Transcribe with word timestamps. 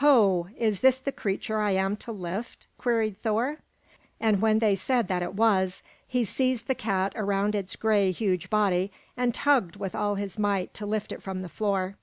"Ho! 0.00 0.48
Is 0.56 0.80
this 0.80 0.98
the 0.98 1.12
creature 1.12 1.60
I 1.60 1.72
am 1.72 1.94
to 1.98 2.10
lift?" 2.10 2.66
queried 2.78 3.20
Thor. 3.20 3.58
And 4.18 4.40
when 4.40 4.58
they 4.58 4.74
said 4.74 5.08
that 5.08 5.22
it 5.22 5.34
was, 5.34 5.82
he 6.08 6.24
seized 6.24 6.68
the 6.68 6.74
cat 6.74 7.12
around 7.16 7.54
its 7.54 7.76
gray, 7.76 8.10
huge 8.10 8.48
body 8.48 8.90
and 9.14 9.34
tugged 9.34 9.76
with 9.76 9.94
all 9.94 10.14
his 10.14 10.38
might 10.38 10.72
to 10.72 10.86
lift 10.86 11.12
it 11.12 11.22
from 11.22 11.42
the 11.42 11.50
floor. 11.50 11.96